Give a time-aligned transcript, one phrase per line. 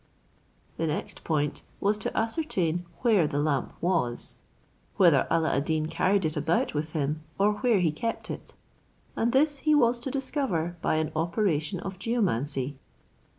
[0.77, 4.37] The next point was to ascertain where the lamp was;
[4.97, 8.55] whether Alla ad Deen carried it about with him, or where he kept it;
[9.15, 12.77] and this he was to discover by an operation of geomancy.